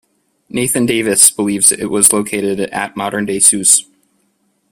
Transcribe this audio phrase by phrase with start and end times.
[0.49, 3.85] Nathan Davis believes it was located at modern day Sousse.